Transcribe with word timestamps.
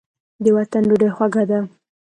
د 0.43 0.45
وطن 0.57 0.83
ډوډۍ 0.89 1.09
خوږه 1.15 1.43
ده. 1.49 1.59